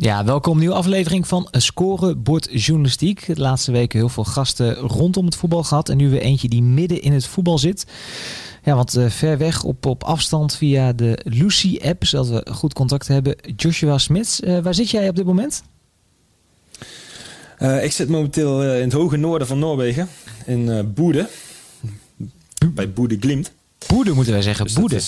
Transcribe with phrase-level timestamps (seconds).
[0.00, 3.26] Ja, welkom nieuwe aflevering van Scorebord Journalistiek.
[3.26, 5.88] De laatste weken heel veel gasten rondom het voetbal gehad.
[5.88, 7.86] En nu weer eentje die midden in het voetbal zit.
[8.64, 13.08] Ja, want uh, ver weg op, op afstand via de Lucy-app, zodat we goed contact
[13.08, 13.36] hebben.
[13.56, 15.62] Joshua Smits, uh, waar zit jij op dit moment?
[17.58, 20.08] Uh, ik zit momenteel in het hoge noorden van Noorwegen,
[20.46, 21.28] in Boede.
[22.74, 23.52] Bij Boede Glimt.
[23.86, 25.00] Boede moeten wij zeggen, dus Boede.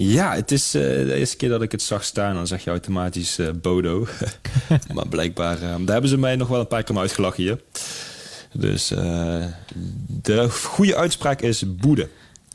[0.00, 2.70] Ja, het is uh, de eerste keer dat ik het zag staan, dan zeg je
[2.70, 4.06] automatisch uh, Bodo.
[4.94, 7.60] maar blijkbaar, uh, daar hebben ze mij nog wel een paar keer uitgelachen hier.
[8.52, 8.88] Dus
[10.22, 12.08] de goede uitspraak is Boede.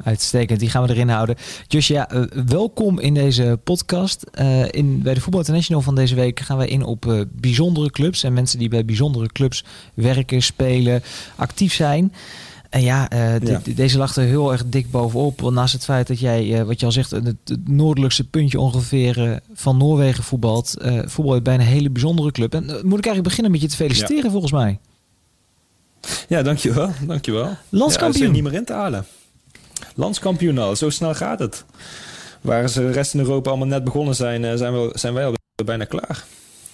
[0.03, 1.35] Uitstekend, die gaan we erin houden.
[1.67, 4.23] Joshua, welkom in deze podcast.
[4.71, 8.23] in, bij de Voetbal International van deze week gaan wij in op bijzondere clubs.
[8.23, 9.63] En mensen die bij bijzondere clubs
[9.93, 11.03] werken, spelen,
[11.35, 12.13] actief zijn.
[12.73, 13.61] En ja, uh, ja.
[13.75, 15.41] deze lag er heel erg dik bovenop.
[15.41, 18.59] Want naast het feit dat jij, uh, wat je al zegt, het, het noordelijkste puntje
[18.59, 20.73] ongeveer uh, van Noorwegen voetbalt.
[21.05, 22.53] voetbal bij een hele bijzondere club.
[22.53, 24.29] En moet ik eigenlijk beginnen met je te feliciteren, ja.
[24.29, 24.79] volgens mij.
[26.27, 26.89] Ja, dankjewel.
[27.07, 27.55] dankjewel.
[27.69, 28.25] Landskampioen.
[28.25, 29.05] Ja, niet meer in te halen.
[29.95, 31.65] Landskampioen al, zo snel gaat het.
[32.41, 35.33] Waar ze de rest in Europa allemaal net begonnen zijn, zijn, we, zijn wij al
[35.65, 36.23] bijna klaar.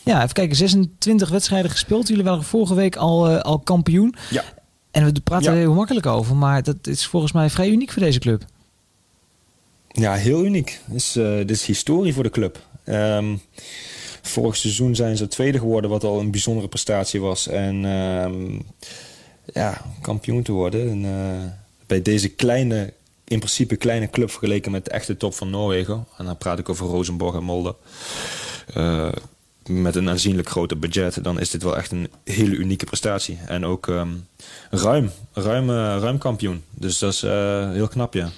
[0.03, 0.55] Ja, even kijken.
[0.55, 2.08] 26 wedstrijden gespeeld.
[2.08, 4.16] Jullie waren vorige week al, al kampioen.
[4.30, 4.44] Ja.
[4.92, 8.02] En we praten er heel makkelijk over, maar dat is volgens mij vrij uniek voor
[8.02, 8.45] deze club.
[9.88, 10.80] Ja, heel uniek.
[10.86, 12.59] Dit is, uh, dit is historie voor de club.
[12.86, 13.42] Um,
[14.22, 17.48] vorig seizoen zijn ze tweede geworden, wat al een bijzondere prestatie was.
[17.48, 18.62] En um,
[19.54, 20.90] ja, kampioen te worden.
[20.90, 21.52] En, uh,
[21.88, 26.06] bij deze kleine, in principe kleine club vergeleken met de echte top van Noorwegen.
[26.17, 27.76] En dan praat ik over Rosenborg en Molde.
[28.77, 29.11] Uh,
[29.70, 33.38] met een aanzienlijk groter budget, dan is dit wel echt een hele unieke prestatie.
[33.48, 34.28] En ook um,
[34.70, 36.64] ruim, ruim, uh, ruim kampioen.
[36.72, 38.30] Dus dat is uh, heel knap, ja.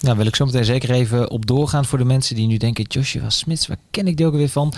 [0.00, 2.84] Nou, wil ik zo meteen zeker even op doorgaan voor de mensen die nu denken:
[2.84, 4.74] Joshua Smits, waar ken ik die ook weer van?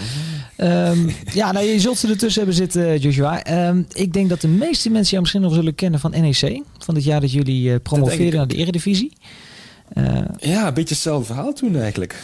[0.57, 3.69] um, ja, nou, je zult ze ertussen hebben zitten, Joshua.
[3.69, 6.95] Um, ik denk dat de meeste mensen jou misschien nog zullen kennen van NEC, van
[6.95, 9.13] het jaar dat jullie uh, promoveerden naar de Eredivisie.
[10.39, 12.15] ja, een beetje hetzelfde verhaal toen eigenlijk.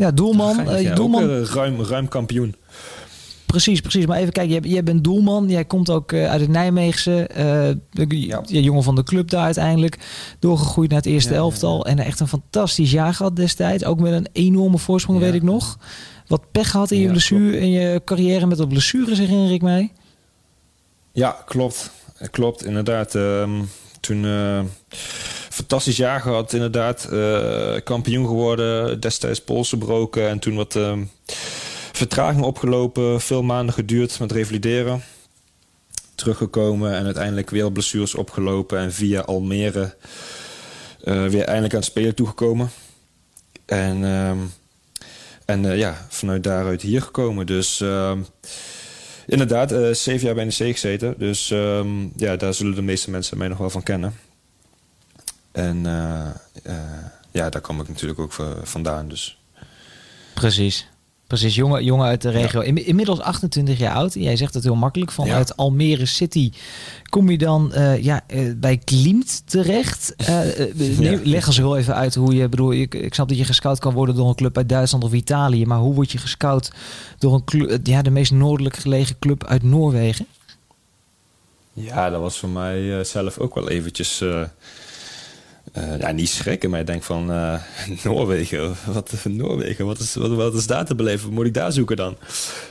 [0.00, 0.80] Ja, doelman.
[0.80, 1.30] Ja, doelman.
[1.30, 2.54] Ook, ruim, ruim kampioen.
[3.46, 4.06] Precies, precies.
[4.06, 5.48] Maar even kijken, jij, jij bent doelman.
[5.48, 7.30] Jij komt ook uh, uit het Nijmeegse.
[7.38, 8.40] Uh, ja.
[8.44, 9.98] jongen van de club daar uiteindelijk.
[10.38, 11.86] Doorgegroeid naar het eerste ja, elftal.
[11.86, 13.84] En echt een fantastisch jaar gehad destijds.
[13.84, 15.78] Ook met een enorme voorsprong, weet ik nog.
[16.26, 19.92] Wat pech gehad in je blessure, in je carrière met de blessures, herinner ik mij.
[21.12, 21.90] Ja, klopt.
[22.30, 23.14] Klopt, inderdaad.
[23.14, 23.68] Um,
[24.00, 24.24] toen...
[24.24, 24.60] Uh,
[25.60, 27.08] fantastisch jaar gehad, inderdaad.
[27.84, 30.92] kampioen geworden, destijds polsen gebroken en toen wat uh,
[31.92, 35.02] vertraging opgelopen, veel maanden geduurd met revalideren.
[36.14, 39.94] Teruggekomen en uiteindelijk weer blessures opgelopen en via Almere
[41.04, 42.70] uh, weer eindelijk aan het spelen toegekomen.
[43.66, 44.30] En, uh,
[45.44, 47.46] en uh, ja, vanuit daaruit hier gekomen.
[47.46, 47.84] Dus
[49.26, 51.14] inderdaad, zeven jaar bij NEC gezeten.
[51.18, 51.48] Dus
[52.16, 54.29] ja, daar zullen de meeste mensen mij nog wel van kennen.
[55.52, 55.82] En
[57.30, 59.08] ja, daar kom ik natuurlijk ook vandaan.
[59.08, 59.38] Dus.
[60.34, 60.88] Precies.
[61.30, 62.62] Precies, jongen, jongen uit de regio.
[62.62, 62.74] Ja.
[62.74, 64.14] Inmiddels 28 jaar oud.
[64.14, 65.10] Jij zegt het heel makkelijk.
[65.10, 65.54] Vanuit ja.
[65.56, 66.52] Almere City
[67.08, 70.14] kom je dan uh, ja, uh, bij Klimt terecht.
[70.30, 71.18] Uh, ja.
[71.24, 72.48] Leg ons heel even uit hoe je...
[72.48, 75.12] bedoel, ik, ik snap dat je gescout kan worden door een club uit Duitsland of
[75.12, 75.66] Italië.
[75.66, 76.72] Maar hoe word je gescout
[77.18, 80.26] door een club, ja, de meest noordelijk gelegen club uit Noorwegen?
[81.72, 84.24] Ja, dat was voor mij zelf ook wel eventjes...
[85.78, 87.60] Uh, ja, niet schrikken, maar ik denk van uh,
[88.04, 91.32] Noorwegen, wat, Noorwegen wat, is, wat, wat, daar te beleven?
[91.32, 92.16] Moet ik daar zoeken dan?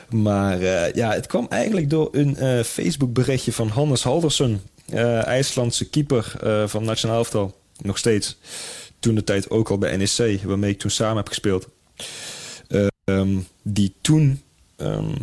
[0.09, 4.61] Maar uh, ja, het kwam eigenlijk door een Facebook berichtje van Hannes Halversen,
[5.23, 6.33] IJslandse keeper
[6.65, 8.37] van Nationaal Elftal, nog steeds.
[8.99, 11.67] Toen de tijd ook al bij NEC, waarmee ik toen samen heb gespeeld.
[13.09, 14.41] Um, die toen,
[14.77, 15.13] um,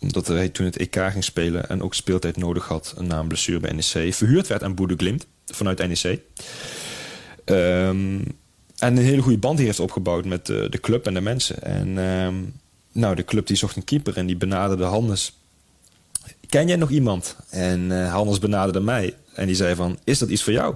[0.00, 3.60] omdat hij toen het EK ging spelen en ook speeltijd nodig had na een blessure
[3.60, 6.20] bij NEC, verhuurd werd aan Boede Glimt vanuit NEC.
[7.50, 8.24] Um,
[8.78, 11.62] en een hele goede band heeft opgebouwd met de, de club en de mensen.
[11.62, 12.54] En um,
[12.92, 15.32] nou, de club die zocht een keeper en die benaderde Hannes.
[16.48, 17.36] Ken jij nog iemand?
[17.48, 19.14] En uh, Hannes benaderde mij.
[19.34, 20.74] En die zei van, is dat iets voor jou?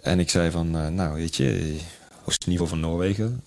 [0.00, 1.76] En ik zei van, uh, nou weet je,
[2.22, 3.42] hoogste niveau van Noorwegen.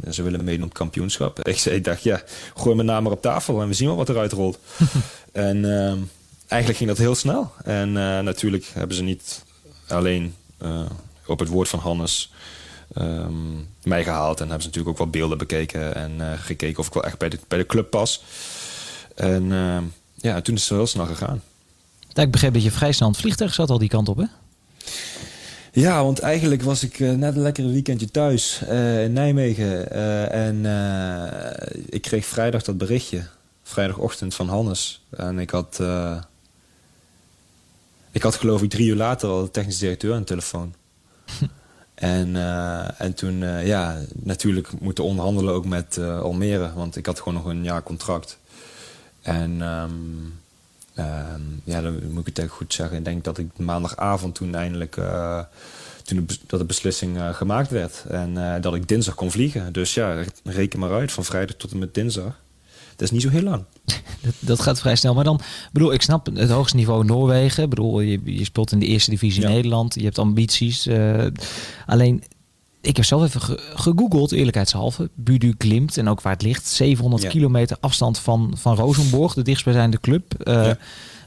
[0.00, 1.40] en ze willen meedoen op kampioenschap.
[1.48, 2.22] Ik, zei, ik dacht, ja,
[2.54, 4.58] gooi mijn naam maar op tafel en we zien wel wat eruit rolt.
[5.32, 5.98] en ehm,
[6.46, 7.52] eigenlijk ging dat heel snel.
[7.64, 9.44] En natuurlijk hebben ze niet
[9.88, 10.34] alleen
[11.26, 12.30] op het woord van Hannes
[12.98, 14.40] um, mij gehaald.
[14.40, 17.18] En hebben ze natuurlijk ook wat beelden bekeken en uh, gekeken of ik wel echt
[17.18, 18.22] bij de, bij de club pas.
[19.14, 19.78] En uh,
[20.14, 21.42] ja, toen is het heel snel gegaan.
[22.14, 24.24] ik begreep dat je vrij snel het vliegtuig zat al die kant op, hè?
[25.72, 29.90] Ja, want eigenlijk was ik uh, net een lekkere weekendje thuis uh, in Nijmegen.
[30.30, 30.64] en
[31.88, 33.26] ik kreeg vrijdag dat berichtje.
[33.62, 35.02] Vrijdagochtend van Hannes.
[35.10, 35.80] En ik had...
[38.10, 40.74] ik had geloof ik drie uur later al de technisch directeur aan de telefoon.
[42.02, 46.72] En, uh, en toen, uh, ja, natuurlijk moeten onderhandelen ook met uh, Almere.
[46.74, 48.38] Want ik had gewoon nog een jaar contract.
[49.20, 50.40] En um,
[50.98, 52.96] um, ja, dan moet ik het echt goed zeggen.
[52.96, 54.94] Ik denk dat ik maandagavond toen eindelijk...
[56.02, 58.04] toen dat de beslissing gemaakt werd.
[58.08, 59.72] En dat ik dinsdag kon vliegen.
[59.72, 61.12] Dus ja, reken maar uit.
[61.12, 62.40] Van vrijdag tot en met dinsdag.
[62.96, 63.64] Dat is niet zo heel lang.
[64.22, 65.14] Dat, dat, gaat vrij snel.
[65.14, 65.40] Maar dan,
[65.72, 67.62] bedoel, ik snap het hoogste niveau Noorwegen.
[67.62, 69.94] Ik bedoel, je, je speelt in de eerste divisie Nederland.
[69.94, 70.86] Je hebt ambities.
[70.86, 71.26] Uh,
[71.86, 72.22] alleen,
[72.80, 73.40] ik heb zelf even
[73.74, 75.10] gegoogeld, eerlijkheidshalve.
[75.14, 76.66] Budu Klimt en ook waar het ligt.
[76.66, 80.48] 700 kilometer afstand van, van Rosenborg, de dichtstbijzijnde club.
[80.48, 80.70] Uh,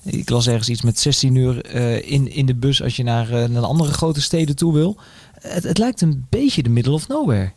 [0.04, 3.50] Ik las ergens iets met 16 uur uh, in, in de bus als je naar,
[3.50, 4.98] naar andere grote steden toe wil.
[5.40, 7.52] Het, het lijkt een beetje de middle of nowhere.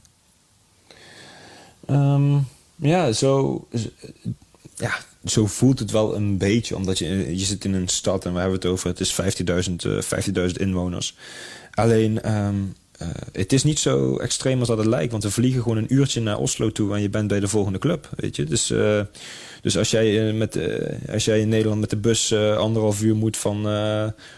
[1.91, 2.47] Um,
[2.81, 3.67] ja, zo,
[4.77, 6.77] ja, zo voelt het wel een beetje.
[6.77, 8.89] Omdat je, je zit in een stad en we hebben het over...
[8.89, 9.21] het is
[9.69, 10.03] 15.000 uh,
[10.49, 11.17] 15.000 inwoners.
[11.71, 15.11] Alleen, um, uh, het is niet zo extreem als dat het lijkt.
[15.11, 16.95] Want we vliegen gewoon een uurtje naar Oslo toe...
[16.95, 18.45] en je bent bij de volgende club, weet je.
[18.45, 19.01] Dus, uh,
[19.63, 20.59] dus als, jij, uh, met,
[21.13, 23.67] als jij in Nederland met de bus anderhalf uur moet van...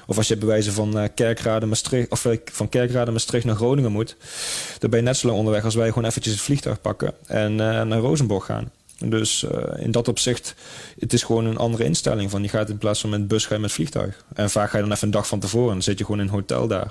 [0.07, 2.11] of als je bewijzen van Kerkrade, Maastricht...
[2.11, 4.17] of van Kerkrade, Maastricht naar Groningen moet...
[4.79, 7.13] dan ben je net zo lang onderweg als wij gewoon eventjes het vliegtuig pakken...
[7.27, 8.71] en naar Rozenborg gaan.
[9.05, 9.47] Dus
[9.77, 10.55] in dat opzicht,
[10.99, 12.31] het is gewoon een andere instelling.
[12.31, 14.25] Van je gaat in plaats van met bus, ga je met vliegtuig.
[14.35, 15.73] En vaak ga je dan even een dag van tevoren.
[15.73, 16.91] Dan zit je gewoon in een hotel daar.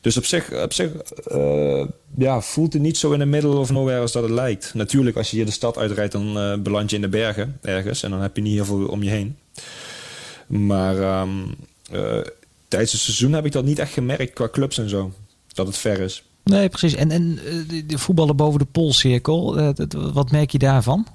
[0.00, 0.90] Dus op zich, op zich
[1.32, 1.86] uh,
[2.16, 4.74] ja, voelt het niet zo in de middle of nowhere als dat het lijkt.
[4.74, 8.02] Natuurlijk, als je hier de stad uitrijdt, dan uh, beland je in de bergen ergens.
[8.02, 9.36] En dan heb je niet heel veel om je heen.
[10.46, 11.54] Maar um,
[12.68, 15.12] tijdens het seizoen heb ik dat niet echt gemerkt qua clubs en zo.
[15.52, 16.24] Dat het ver is.
[16.42, 16.94] Nee, precies.
[16.94, 17.38] En, en
[17.86, 19.72] de voetballen boven de poolcirkel,
[20.12, 21.06] wat merk je daarvan?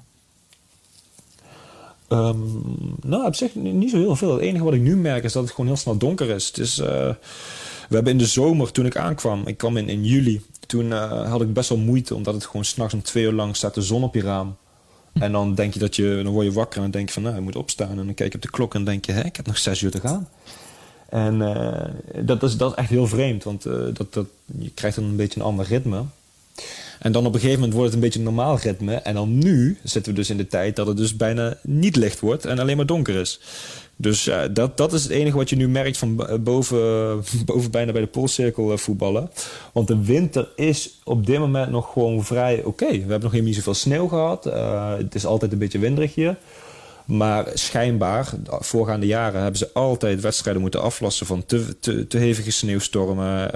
[2.08, 2.62] Um,
[3.02, 4.32] nou, op zich niet zo heel veel.
[4.32, 6.46] Het enige wat ik nu merk is dat het gewoon heel snel donker is.
[6.46, 6.82] Het is
[7.88, 11.30] we hebben in de zomer, toen ik aankwam, ik kwam in, in juli, toen uh,
[11.30, 13.82] had ik best wel moeite, omdat het gewoon s'nachts om twee uur lang staat de
[13.82, 14.56] zon op je raam.
[15.12, 17.22] En dan denk je dat je, dan word je wakker en dan denk je van,
[17.22, 17.90] nou, je moet opstaan.
[17.90, 19.80] En dan kijk je op de klok en denk je, hé, ik heb nog zes
[19.80, 20.28] uur te gaan.
[21.08, 24.26] En uh, dat, is, dat echt heel vreemd, want uh, dat, dat,
[24.58, 26.04] je krijgt dan een beetje een ander ritme.
[26.98, 28.94] En dan op een gegeven moment wordt het een beetje een normaal ritme.
[28.94, 32.20] En dan nu zitten we dus in de tijd dat het dus bijna niet licht
[32.20, 33.40] wordt en alleen maar donker is.
[33.96, 36.78] Dus ja, dat, dat is het enige wat je nu merkt van boven,
[37.46, 39.30] boven bijna bij de poolcirkel eh, voetballen.
[39.72, 42.86] Want de winter is op dit moment nog gewoon vrij oké.
[42.86, 44.44] We hebben nog helemaal niet zoveel sneeuw gehad.
[44.98, 46.36] Het is altijd een beetje winderig hier.
[47.04, 51.78] Maar schijnbaar, de voorgaande jaren hebben ze altijd wedstrijden moeten aflossen van te,
[52.08, 53.50] te, hevige sneeuwstormen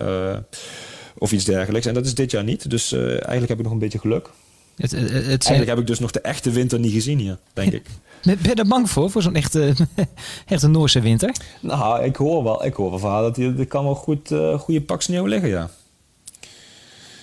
[1.18, 1.86] of iets dergelijks.
[1.86, 2.70] En dat is dit jaar niet.
[2.70, 4.30] Dus eigenlijk heb ik nog een beetje geluk.
[4.80, 7.72] Het, het, het Eigenlijk heb ik dus nog de echte winter niet gezien hier, denk
[7.72, 7.86] ik.
[8.22, 9.74] Ben je er bang voor, voor zo'n echte,
[10.46, 11.34] echte Noorse winter?
[11.60, 14.80] Nou, ik hoor wel, ik hoor wel verhaal dat er kan wel goed uh, goede
[14.80, 15.70] pak sneeuw liggen, ja.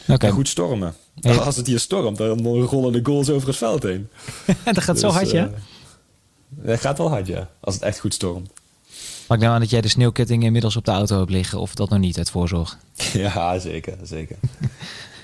[0.08, 0.30] Okay.
[0.30, 0.94] En goed stormen.
[1.46, 4.10] Als het hier stormt, dan rollen de goals over het veld heen.
[4.64, 5.46] dat gaat dus, zo hard, ja?
[5.46, 7.50] Uh, dat gaat wel hard, ja.
[7.60, 8.50] Als het echt goed stormt.
[9.28, 11.60] Maar ik neem aan dat jij de sneeuwketting inmiddels op de auto hebt liggen.
[11.60, 12.78] Of dat nog niet uit voorzorg?
[13.14, 13.98] Ja, zeker.
[14.04, 14.36] Zeker.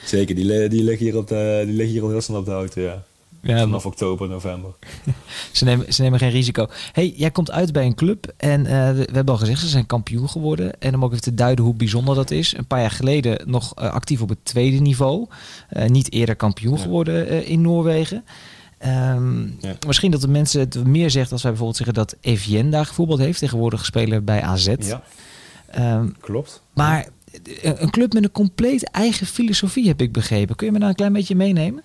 [0.05, 0.35] Zeker.
[0.35, 2.81] Die, die, liggen hier op de, die liggen hier al heel snel op de auto,
[2.81, 3.03] ja.
[3.41, 4.71] Ja, Vanaf oktober, november.
[5.51, 6.67] ze, nemen, ze nemen geen risico.
[6.91, 9.85] hey, jij komt uit bij een club en uh, we hebben al gezegd, ze zijn
[9.85, 10.79] kampioen geworden.
[10.79, 12.57] En om ook even te duiden hoe bijzonder dat is.
[12.57, 15.27] Een paar jaar geleden nog uh, actief op het tweede niveau.
[15.71, 16.81] Uh, niet eerder kampioen ja.
[16.81, 18.23] geworden in Noorwegen.
[18.85, 19.75] Um, ja.
[19.87, 23.19] Misschien dat de mensen het meer zegt als wij bijvoorbeeld zeggen dat Evian daar gevoetbald
[23.19, 23.39] heeft.
[23.39, 24.73] Tegenwoordig speler bij AZ.
[24.79, 25.03] Ja,
[25.97, 26.61] um, klopt.
[26.73, 27.07] Maar
[27.61, 30.55] een club met een compleet eigen filosofie heb ik begrepen.
[30.55, 31.83] Kun je me daar een klein beetje meenemen?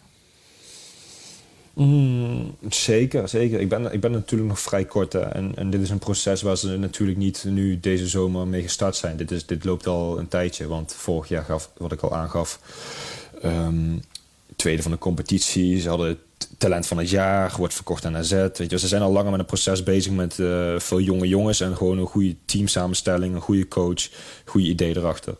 [1.75, 3.61] Mm, zeker, zeker.
[3.61, 5.15] Ik ben, ik ben natuurlijk nog vrij kort.
[5.15, 8.97] En, en dit is een proces waar ze natuurlijk niet nu deze zomer mee gestart
[8.97, 9.17] zijn.
[9.17, 10.67] Dit, is, dit loopt al een tijdje.
[10.67, 12.61] Want vorig jaar gaf, wat ik al aangaf,
[13.45, 14.03] um,
[14.59, 15.81] tweede van de competitie.
[15.81, 16.19] Ze hadden
[16.59, 18.31] talent van het jaar, wordt verkocht aan AZ.
[18.31, 21.61] Weet je, ze zijn al langer met een proces bezig met uh, veel jonge jongens.
[21.61, 24.09] En gewoon een goede teamsamenstelling, een goede coach,
[24.45, 25.37] goede idee erachter.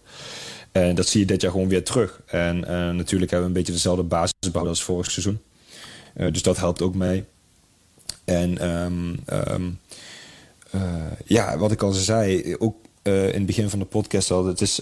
[0.73, 2.21] En dat zie je dit jaar gewoon weer terug.
[2.27, 2.61] En
[2.97, 5.41] natuurlijk hebben we een beetje dezelfde basis behouden als vorig seizoen.
[6.15, 7.25] dus dat helpt ook mee.
[8.25, 9.79] En um,
[11.25, 14.81] ja, wat ik al zei, ook in het begin van de podcast al, het is,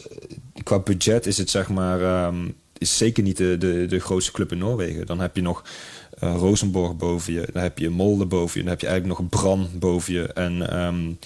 [0.63, 4.53] qua budget is het zeg maar, um, is zeker niet de, de, de grootste club
[4.53, 5.07] in Noorwegen.
[5.07, 5.65] Dan heb je nog
[6.23, 9.29] uh, Rosenborg boven je, dan heb je Molde boven je, dan heb je eigenlijk nog
[9.29, 10.33] Bran boven je.
[10.33, 11.19] En um,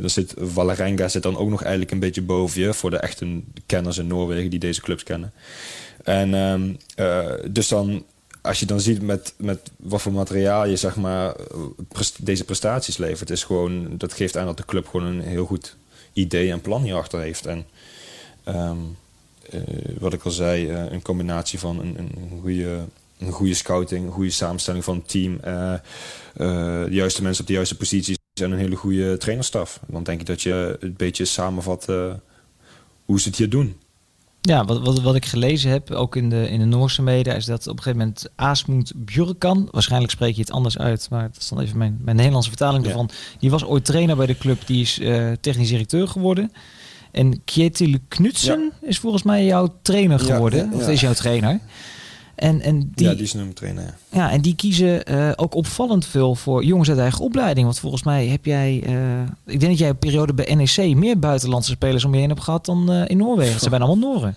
[0.00, 3.40] dan zit Valerenga zit dan ook nog eigenlijk een beetje boven je voor de echte
[3.66, 5.32] kenners in Noorwegen die deze clubs kennen.
[6.04, 8.04] En um, uh, dus dan
[8.42, 11.34] als je dan ziet met, met wat voor materiaal je zeg maar,
[12.18, 15.76] deze prestaties levert, is gewoon, dat geeft aan dat de club gewoon een heel goed
[16.12, 17.46] idee en plan hierachter heeft.
[17.46, 17.66] En
[18.48, 18.72] uh,
[19.98, 22.78] wat ik al zei, uh, een combinatie van een, een, goede,
[23.18, 25.74] een goede scouting, een goede samenstelling van het team, uh,
[26.36, 29.80] de juiste mensen op de juiste posities en een hele goede trainerstaf.
[29.86, 31.86] Dan denk ik dat je een beetje samenvat
[33.04, 33.76] hoe ze het hier doen.
[34.40, 37.44] Ja, wat, wat, wat ik gelezen heb, ook in de, in de Noorse media, is
[37.44, 41.42] dat op een gegeven moment Asmund Bjurkan, waarschijnlijk spreek je het anders uit, maar dat
[41.42, 43.10] is dan even mijn, mijn Nederlandse vertaling ervan.
[43.38, 45.00] Die was ooit trainer bij de club, die is
[45.40, 46.52] technisch directeur geworden.
[47.12, 51.60] En Kjetil Knutsen is volgens mij jouw trainer geworden, ja, of is jouw trainer.
[52.34, 53.82] En, en die, ja, die is nummer trainer.
[53.84, 53.94] Ja.
[54.10, 57.66] ja, en die kiezen uh, ook opvallend veel voor jongens uit eigen opleiding.
[57.66, 61.18] Want volgens mij heb jij, uh, ik denk dat jij een periode bij NEC meer
[61.18, 63.60] buitenlandse spelers om je heen hebt gehad dan uh, in Noorwegen.
[63.60, 64.36] Ze zijn allemaal Noren.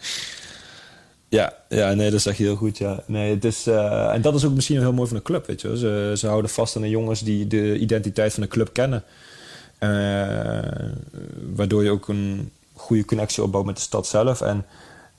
[1.30, 2.78] Ja, ja, nee, dat zeg je heel goed.
[2.78, 3.04] Ja.
[3.06, 5.48] Nee, het is, en dat is ook misschien heel mooi van de club.
[5.48, 5.78] Weet je.
[5.78, 9.04] Ze, ze houden vast aan de jongens die de identiteit van de club kennen.
[11.56, 14.42] waardoor je ook een goede connectie opbouwt met de stad zelf.
[14.42, 14.66] En,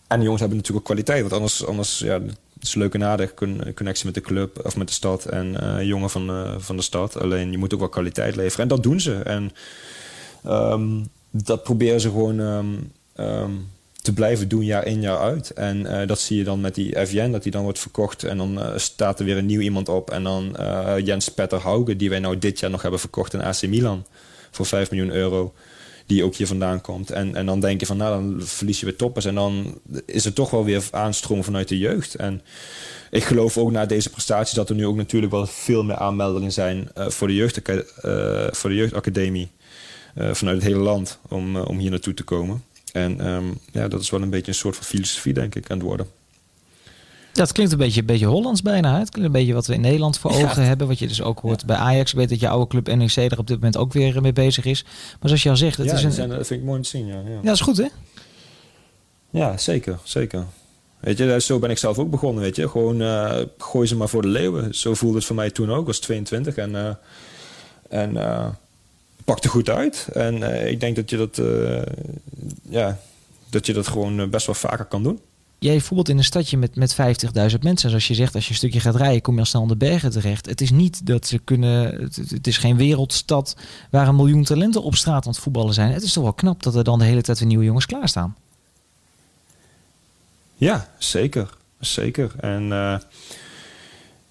[0.07, 1.21] en de jongens hebben natuurlijk ook kwaliteit.
[1.21, 2.21] Want anders, anders ja,
[2.59, 3.35] het is leuk en aardig,
[3.75, 6.83] connectie met de club of met de stad en uh, jongen van, uh, van de
[6.83, 7.21] stad.
[7.21, 8.63] Alleen je moet ook wel kwaliteit leveren.
[8.63, 9.15] En dat doen ze.
[9.15, 9.53] En
[10.47, 13.69] um, dat proberen ze gewoon um, um,
[14.03, 15.51] te blijven doen jaar in jaar uit.
[15.51, 18.25] En uh, dat zie je dan met die FJN, dat die dan wordt verkocht.
[18.25, 20.11] En dan staat er weer een nieuw iemand op.
[20.11, 20.57] En dan
[21.05, 24.07] Jens Petter Hauge, die wij nou dit jaar nog hebben verkocht in AC Milan.
[24.51, 25.55] Voor 5 miljoen euro
[26.07, 27.11] die ook hier vandaan komt.
[27.11, 29.25] En, en dan denk je van, nou, dan verlies je weer toppers.
[29.25, 32.15] En dan is het toch wel weer aanstroom vanuit de jeugd.
[32.15, 32.43] En
[33.11, 36.53] ik geloof ook na deze prestaties dat er nu ook natuurlijk wel veel meer aanmeldingen
[36.53, 37.81] zijn uh, voor, de jeugd, uh,
[38.51, 39.51] voor de jeugdacademie
[40.19, 42.63] uh, vanuit het hele land om, om hier naartoe te komen.
[42.93, 45.77] En um, ja, dat is wel een beetje een soort van filosofie, denk ik, aan
[45.77, 46.07] het worden.
[47.37, 48.93] Dat klinkt een beetje, een beetje Hollands bijna.
[48.93, 48.99] Hè?
[48.99, 50.69] Het klinkt een beetje wat we in Nederland voor ogen ja.
[50.69, 50.87] hebben.
[50.87, 51.67] Wat je dus ook hoort ja.
[51.67, 52.11] bij Ajax.
[52.11, 54.65] Ik weet dat je oude club NEC er op dit moment ook weer mee bezig
[54.65, 54.85] is.
[54.85, 55.77] Maar zoals je al zegt...
[55.77, 56.13] Het ja, is een...
[56.13, 57.07] zijn, dat vind ik mooi om te zien.
[57.07, 57.31] Ja, ja.
[57.31, 57.87] ja, dat is goed hè?
[59.31, 59.99] Ja, zeker.
[60.03, 60.45] Zeker.
[61.01, 62.69] Weet je, zo ben ik zelf ook begonnen, weet je.
[62.69, 64.75] Gewoon uh, gooi ze maar voor de leeuwen.
[64.75, 65.81] Zo voelde het voor mij toen ook.
[65.81, 66.71] Ik was 22 en...
[66.71, 66.89] Uh,
[67.89, 68.47] en uh,
[69.25, 70.09] pakte goed uit.
[70.13, 71.41] En ik denk dat je dat...
[72.69, 72.99] ja,
[73.51, 75.21] dat je dat gewoon best wel vaker kan doen
[75.59, 77.89] jij voetbalt in een stadje met, met 50.000 mensen.
[77.89, 79.77] Zoals je zegt, als je een stukje gaat rijden, kom je al snel aan de
[79.77, 80.47] bergen terecht.
[80.47, 82.03] Het is niet dat ze kunnen.
[82.31, 83.57] Het, is geen wereldstad
[83.91, 85.93] waar een miljoen talenten op straat aan het voetballen zijn.
[85.93, 88.37] Het is toch wel knap dat er dan de hele tijd weer nieuwe jongens klaarstaan.
[90.55, 91.57] Ja, zeker.
[91.81, 92.35] Zeker.
[92.41, 92.99] En uh,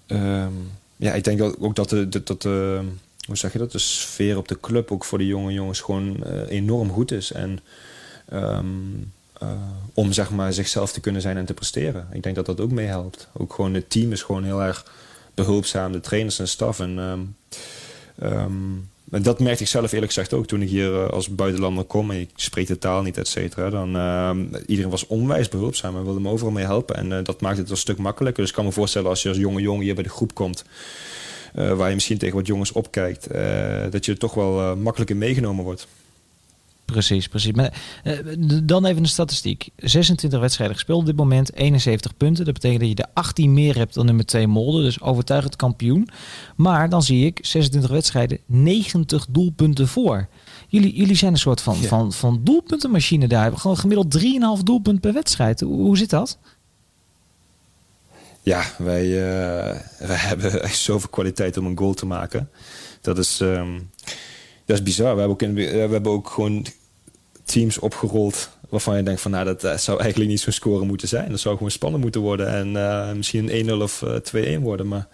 [0.06, 2.22] um, ja, ik denk ook dat de.
[2.22, 3.72] Dat, hoe zeg je dat?
[3.72, 7.32] De sfeer op de club ook voor de jonge jongens gewoon uh, enorm goed is.
[7.32, 7.60] En.
[8.32, 9.48] Um, uh,
[9.94, 12.08] om zeg maar, zichzelf te kunnen zijn en te presteren.
[12.12, 13.28] Ik denk dat dat ook meehelpt.
[13.32, 14.86] Ook gewoon het team is gewoon heel erg
[15.34, 16.80] behulpzaam, de trainers en staf.
[16.80, 16.98] En,
[18.22, 21.84] um, en dat merkte ik zelf eerlijk gezegd ook toen ik hier uh, als buitenlander
[21.84, 22.10] kom.
[22.10, 23.70] En ik spreek de taal niet, et cetera.
[23.70, 26.96] Dan, uh, iedereen was onwijs behulpzaam en wilde me overal mee helpen.
[26.96, 28.40] En uh, dat maakt het een stuk makkelijker.
[28.40, 30.64] Dus ik kan me voorstellen als je als jonge jongen hier bij de groep komt...
[31.52, 33.28] waar je misschien tegen wat jongens opkijkt...
[33.90, 35.86] dat je toch wel makkelijker meegenomen wordt.
[36.86, 37.52] Precies, precies.
[37.52, 38.18] Maar, uh,
[38.62, 39.68] dan even de statistiek.
[39.76, 42.44] 26 wedstrijden gespeeld op dit moment, 71 punten.
[42.44, 44.82] Dat betekent dat je er 18 meer hebt dan nummer 2 Molde.
[44.82, 46.08] Dus overtuigend kampioen.
[46.56, 50.28] Maar dan zie ik 26 wedstrijden, 90 doelpunten voor.
[50.68, 51.88] Jullie, jullie zijn een soort van, ja.
[51.88, 53.56] van, van doelpuntenmachine daar.
[53.56, 54.18] Gewoon gemiddeld
[54.58, 55.60] 3,5 doelpunt per wedstrijd.
[55.60, 56.38] Hoe, hoe zit dat?
[58.42, 62.50] Ja, wij, uh, wij hebben zoveel kwaliteit om een goal te maken.
[63.00, 63.40] Dat is...
[63.40, 63.90] Um
[64.66, 65.14] dat is bizar.
[65.14, 66.66] We hebben ook, we hebben ook gewoon
[67.44, 71.30] teams opgerold waarvan je denkt van nou dat, zou eigenlijk niet zo'n score moeten zijn.
[71.30, 74.02] Dat zou gewoon spannend moeten worden en uh, misschien een 1-0 of
[74.34, 74.88] uh, 2-1 worden.
[74.88, 75.08] Maar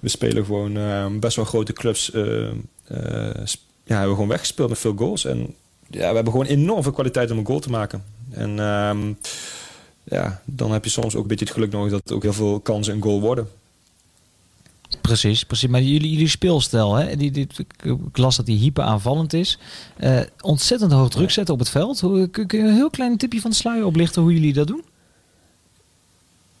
[0.00, 2.10] we spelen gewoon uh, best wel grote clubs.
[3.86, 5.24] Ja, hebben gewoon weggespeeld met veel goals.
[5.24, 5.54] En
[5.90, 8.04] ja, we hebben gewoon enorm veel kwaliteit om een goal te maken.
[8.30, 9.18] En um,
[10.04, 12.60] ja, dan heb je soms ook een beetje het geluk nodig dat ook heel veel
[12.60, 13.48] kansen een goal worden.
[15.00, 15.68] Precies, precies.
[15.68, 17.16] Maar jullie, jullie speelstijl, hè?
[17.16, 17.48] Die, die,
[17.82, 19.58] ik las dat die hyper aanvallend is.
[20.00, 22.00] Uh, ontzettend hoog druk zetten op het veld.
[22.00, 24.84] Hoe, kun je een heel klein tipje van de sluier oplichten hoe jullie dat doen?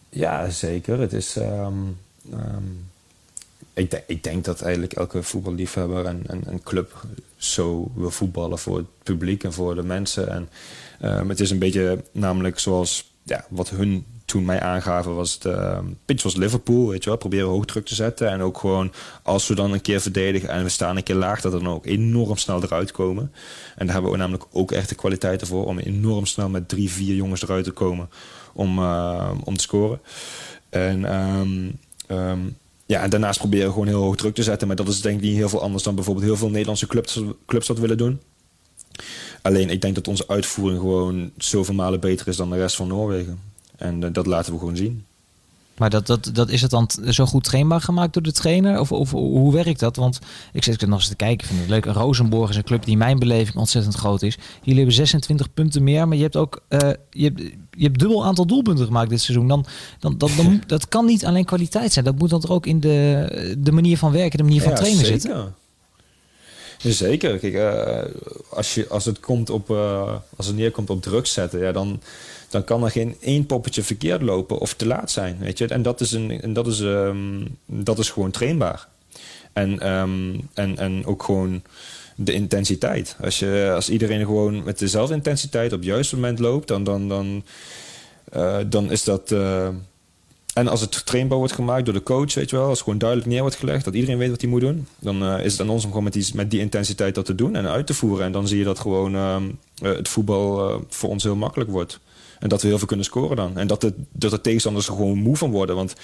[0.08, 1.00] Ja, zeker.
[1.00, 1.36] Het is.
[1.36, 1.98] Um,
[2.32, 2.90] um,
[3.72, 7.04] ik, de, ik, denk dat eigenlijk elke voetballiefhebber en, en, en, club
[7.36, 10.28] zo wil voetballen voor het publiek en voor de mensen.
[10.28, 10.48] En
[11.02, 15.50] um, het is een beetje namelijk zoals ja, wat hun toen mij aangaven was de
[15.50, 18.92] uh, pitch was Liverpool, weet je wel, proberen hoog druk te zetten en ook gewoon
[19.22, 21.72] als we dan een keer verdedigen en we staan een keer laag, dat we dan
[21.72, 23.32] ook enorm snel eruit komen.
[23.76, 26.90] En daar hebben we namelijk ook echt de kwaliteiten voor om enorm snel met drie,
[26.90, 28.08] vier jongens eruit te komen
[28.52, 30.00] om, uh, om te scoren.
[30.68, 31.78] En um,
[32.86, 34.66] ja, en daarnaast proberen we gewoon heel hoog druk te zetten.
[34.66, 37.20] Maar dat is denk ik niet heel veel anders dan bijvoorbeeld heel veel Nederlandse clubs,
[37.46, 38.20] clubs dat willen doen.
[39.42, 42.88] Alleen ik denk dat onze uitvoering gewoon zoveel malen beter is dan de rest van
[42.88, 43.53] Noorwegen.
[43.76, 45.04] En uh, dat laten we gewoon zien.
[45.76, 48.80] Maar dat, dat, dat is het dan zo goed trainbaar gemaakt door de trainer?
[48.80, 49.96] Of, of hoe werkt dat?
[49.96, 50.18] Want
[50.52, 51.84] ik zit er nog eens te kijken, ik vind het leuk.
[51.84, 54.38] Rosenborg is een club die in mijn beleving ontzettend groot is.
[54.60, 56.78] Jullie hebben 26 punten meer, maar je hebt ook uh,
[57.10, 57.40] je hebt,
[57.70, 59.48] je hebt dubbel aantal doelpunten gemaakt dit seizoen.
[59.48, 59.66] Dan,
[59.98, 62.04] dan, dan, dat kan niet alleen kwaliteit zijn.
[62.04, 64.76] Dat moet dan er ook in de, de manier van werken, de manier van ja,
[64.76, 65.20] trainen zeker.
[65.20, 65.54] zitten.
[66.78, 67.38] Zeker.
[67.38, 68.02] Kijk, uh,
[68.48, 72.00] als, je, als, het komt op, uh, als het neerkomt op druk zetten, ja, dan,
[72.54, 75.36] dan kan er geen één poppetje verkeerd lopen of te laat zijn.
[75.38, 75.66] Weet je?
[75.66, 78.88] En dat is, een, en dat is, um, dat is gewoon trainbaar.
[79.52, 81.62] En, um, en, en ook gewoon
[82.16, 83.16] de intensiteit.
[83.22, 87.08] Als, je, als iedereen gewoon met dezelfde intensiteit op het juiste moment loopt, dan, dan,
[87.08, 87.44] dan,
[88.36, 89.30] uh, dan is dat.
[89.30, 89.68] Uh,
[90.54, 93.30] en als het trainbaar wordt gemaakt door de coach, weet je wel, als gewoon duidelijk
[93.30, 95.68] neer wordt gelegd, dat iedereen weet wat hij moet doen, dan uh, is het aan
[95.68, 98.24] ons om gewoon met die, met die intensiteit dat te doen en uit te voeren.
[98.24, 99.14] En dan zie je dat gewoon
[99.82, 102.00] het voetbal voor ons heel makkelijk wordt.
[102.44, 103.58] En dat we heel veel kunnen scoren dan.
[103.58, 105.76] En dat de, dat de tegenstanders er gewoon moe van worden.
[105.76, 105.94] Want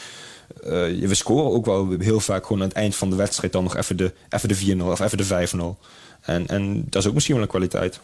[0.65, 0.71] uh,
[1.09, 3.77] we scoren ook wel heel vaak gewoon aan het eind van de wedstrijd dan nog
[3.77, 5.89] even de, even de 4-0 of even de 5-0.
[6.21, 8.01] En, en dat is ook misschien wel een kwaliteit.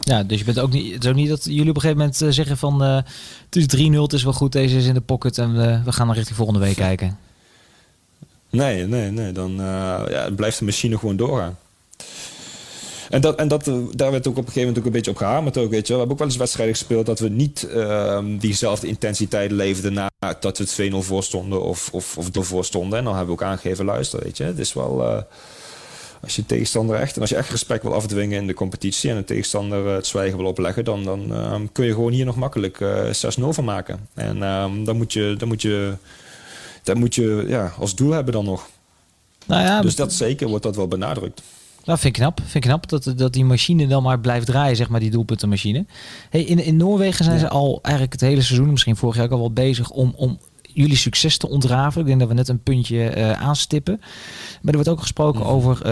[0.00, 1.96] Ja, dus je bent ook niet, het is ook niet dat jullie op een gegeven
[1.96, 2.96] moment zeggen van uh,
[3.50, 5.92] het is 3-0, het is wel goed, deze is in de pocket en we, we
[5.92, 7.18] gaan dan richting volgende week kijken.
[8.50, 9.32] Nee, nee, nee.
[9.32, 11.58] Dan uh, ja, blijft de machine gewoon doorgaan.
[13.10, 15.16] En, dat, en dat, daar werd ook op een gegeven moment ook een beetje op
[15.16, 15.58] gehamerd.
[15.58, 15.92] Ook, weet je.
[15.92, 20.58] We hebben ook wel eens wedstrijden gespeeld dat we niet uh, diezelfde intensiteit leefden nadat
[20.58, 22.98] we 2-0 voor stonden of, of, of voor stonden.
[22.98, 24.44] En dan hebben we ook aangegeven, luister, weet je.
[24.44, 25.02] Het is wel...
[25.02, 25.22] Uh,
[26.22, 29.16] als je tegenstander echt en als je echt respect wil afdwingen in de competitie en
[29.16, 32.78] een tegenstander het zwijgen wil opleggen, dan, dan uh, kun je gewoon hier nog makkelijk
[32.80, 32.80] 6-0
[33.48, 34.08] van maken.
[34.14, 35.94] En ehm, dan moet je, dan moet je,
[36.82, 38.68] dan moet je ja, als doel hebben dan nog.
[39.46, 41.42] Nou ja, dus dat zeker wordt dat wel benadrukt.
[41.86, 42.40] Nou, vind ik knap.
[42.40, 45.86] Vind ik knap dat, dat die machine dan maar blijft draaien, zeg maar, die doelpuntenmachine.
[46.30, 49.30] Hey, in, in Noorwegen zijn ze al eigenlijk het hele seizoen, misschien vorig jaar ook
[49.30, 52.00] al wel bezig om, om jullie succes te ontrafelen.
[52.00, 54.00] Ik denk dat we net een puntje uh, aanstippen.
[54.62, 55.82] Maar er wordt ook gesproken over uh,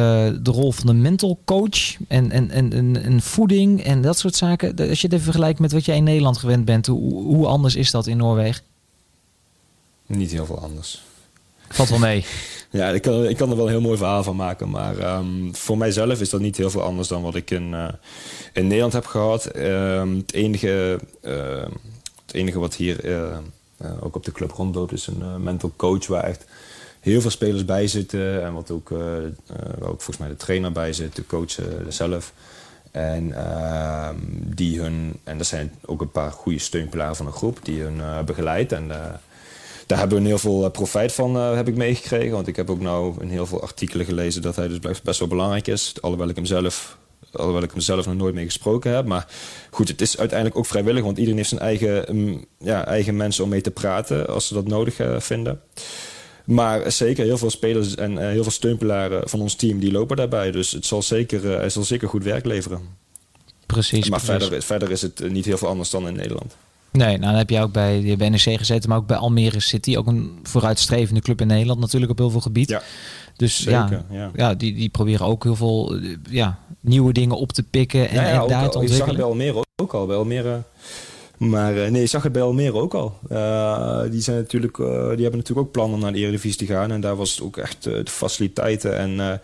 [0.43, 4.37] de rol van de mental coach en, en, en, en, en, voeding en dat soort
[4.37, 4.69] zaken.
[4.77, 7.75] Als je het even vergelijkt met wat jij in Nederland gewend bent, hoe, hoe anders
[7.75, 8.63] is dat in Noorwegen?
[10.07, 11.03] Niet heel veel anders.
[11.75, 12.25] Valt wel mee.
[12.71, 14.71] Ja, ik kan, ik kan er wel een heel mooi verhaal van maken.
[14.71, 17.89] Maar um, voor mijzelf is dat niet heel veel anders dan wat ik in, uh,
[18.53, 19.57] in Nederland heb gehad.
[19.57, 21.67] Um, het, enige, uh,
[22.27, 23.37] het enige wat hier uh,
[24.01, 26.45] ook op de club rondloopt is een mental coach waar echt
[27.01, 28.45] heel veel spelers bij zitten.
[28.45, 31.59] En wat ook, waar ook volgens mij de trainer bij zit, de coach
[31.89, 32.33] zelf.
[32.91, 37.59] En ehm, die hun, en er zijn ook een paar goede steunpilaren van een groep
[37.63, 38.73] die hun begeleidt.
[38.73, 38.91] En
[39.87, 42.31] daar hebben we heel veel eh, profijt van, uh, heb ik meegekregen.
[42.31, 45.29] Want ik heb ook nou in heel veel artikelen gelezen dat hij dus best wel
[45.29, 45.94] belangrijk is.
[46.01, 46.97] Alhoewel ik hem zelf,
[47.33, 49.07] alhoewel ik hem zelf nog nooit mee gesproken heb.
[49.07, 49.27] Maar
[49.70, 51.03] goed, het is uiteindelijk ook vrijwillig.
[51.03, 54.55] Want iedereen heeft zijn eigen, um, ja, eigen mensen om mee te praten als ze
[54.55, 55.61] dat nodig uh, vinden.
[56.44, 60.16] Maar zeker heel veel spelers en uh, heel veel steunpilaren van ons team die lopen
[60.16, 60.51] daarbij.
[60.51, 62.81] Dus het zal zeker, uh, hij zal zeker goed werk leveren.
[63.66, 64.09] Precies.
[64.09, 64.42] Maar precies.
[64.42, 66.57] Verder, verder is het niet heel veel anders dan in Nederland.
[66.99, 69.97] Nee, nou dan heb je ook bij de NEC gezeten, maar ook bij Almere City.
[69.97, 72.69] Ook een vooruitstrevende club in Nederland natuurlijk op heel veel gebied.
[72.69, 72.83] Ja,
[73.37, 74.31] dus zeker, ja, ja.
[74.35, 78.29] ja die, die proberen ook heel veel ja, nieuwe dingen op te pikken en, ja,
[78.29, 78.91] ja, en daar al, te ontwikkelen.
[78.91, 80.07] Je zag het bij Almere ook al.
[80.07, 80.63] Bij Almere,
[81.37, 83.19] maar uh, nee, je zag het bij Almere ook al.
[83.33, 86.91] Uh, die, zijn natuurlijk, uh, die hebben natuurlijk ook plannen naar de Eredivisie te gaan.
[86.91, 89.41] En daar was het ook echt de faciliteiten en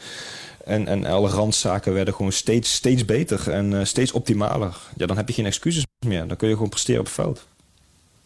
[0.70, 4.76] en, en alle randzaken werden gewoon steeds, steeds beter en uh, steeds optimaler.
[4.96, 6.28] Ja, dan heb je geen excuses meer.
[6.28, 7.46] Dan kun je gewoon presteren op het veld.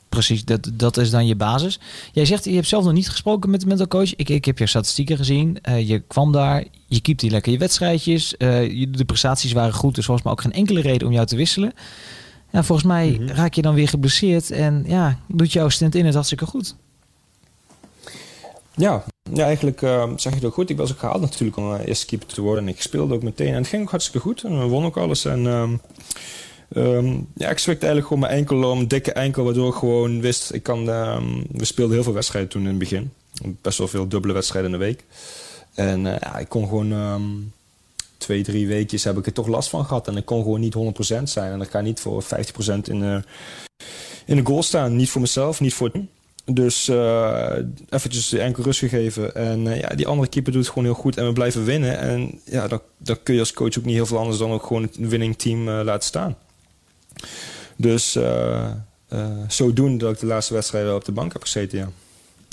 [0.09, 1.81] Precies, dat, dat is dan je basis.
[2.13, 4.15] Jij zegt, je hebt zelf nog niet gesproken met de mental coach.
[4.17, 5.59] Ik, ik heb je statistieken gezien.
[5.69, 8.35] Uh, je kwam daar, je keept die lekker je wedstrijdjes.
[8.39, 11.37] Uh, de prestaties waren goed, dus volgens mij ook geen enkele reden om jou te
[11.37, 11.73] wisselen.
[12.53, 13.29] Ja, volgens mij mm -hmm.
[13.29, 16.77] raak je dan weer geblesseerd en ja, doet jouw stint in het hartstikke goed.
[18.75, 20.71] Ja, ja, eigenlijk uh, zeg je het ook goed.
[20.71, 22.65] Ik was ook gehaald natuurlijk om uh, eerste keeper te worden.
[22.65, 23.49] En ik speelde ook meteen.
[23.49, 24.43] En het ging ook hartstikke goed.
[24.43, 25.25] En we wonnen ook alles.
[25.25, 28.87] En um, ja, ik zwikte eigenlijk gewoon mijn enkel om.
[28.87, 30.53] Dikke enkel, waardoor ik gewoon wist...
[30.53, 30.85] Ik kan,
[31.51, 33.13] we speelden heel veel wedstrijden toen in het begin.
[33.63, 35.05] Best wel veel dubbele wedstrijden in de week.
[35.75, 37.53] En uh, ja, ik kon gewoon...
[38.17, 40.09] twee, drie weekjes heb ik er toch last van gehad.
[40.09, 40.75] En ik kon gewoon niet
[41.19, 41.53] 100% zijn.
[41.53, 42.27] En ik ga niet voor 50%
[42.85, 43.17] in, uh,
[44.27, 44.97] in de goal staan.
[44.97, 46.03] Niet voor mezelf, niet voor het.
[46.47, 47.51] Dus uh,
[47.89, 49.35] eventjes enkel rust gegeven.
[49.35, 51.99] En uh, ja, die andere keeper doet het gewoon heel goed en we blijven winnen.
[51.99, 54.67] En ja, dan, dan kun je als coach ook niet heel veel anders dan ook
[54.67, 56.37] gewoon het winning team uh, laten staan.
[57.77, 58.19] Dus
[59.49, 61.89] zodoende dat ik de laatste wedstrijden op de bank heb gezeten, ja.